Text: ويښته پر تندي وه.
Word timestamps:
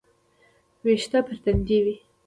ويښته 0.83 1.19
پر 1.27 1.35
تندي 1.43 1.79
وه. 1.85 1.95